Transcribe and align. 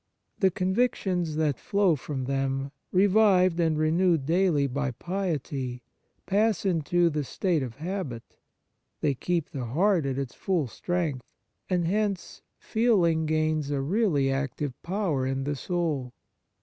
The 0.39 0.49
convictions 0.49 1.35
that 1.35 1.59
flow 1.59 1.95
from 1.95 2.23
them, 2.25 2.71
revived 2.91 3.59
and 3.59 3.77
renewed 3.77 4.25
daily 4.25 4.65
by 4.65 4.89
piety, 4.89 5.83
pass 6.25 6.65
into 6.65 7.11
the 7.11 7.23
state 7.23 7.61
of 7.61 7.75
habit; 7.75 8.23
they 9.01 9.13
keep 9.13 9.51
the 9.51 9.65
heart 9.65 10.07
at 10.07 10.17
its 10.17 10.33
full 10.33 10.65
strength, 10.65 11.27
and, 11.69 11.85
hence, 11.85 12.41
feeling 12.57 13.27
gains 13.27 13.69
a 13.69 13.79
really 13.79 14.31
active 14.31 14.73
power 14.81 15.27
in 15.27 15.43
the 15.43 15.55
soul. 15.55 16.13